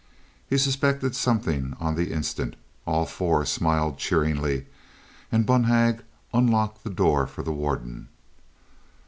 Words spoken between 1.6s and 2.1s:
on